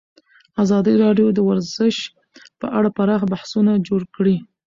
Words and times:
ازادي 0.63 0.93
راډیو 1.03 1.27
د 1.33 1.39
ورزش 1.49 1.97
په 2.59 2.67
اړه 2.77 2.89
پراخ 2.97 3.21
بحثونه 3.31 3.71
جوړ 3.87 4.01
کړي. 4.15 4.35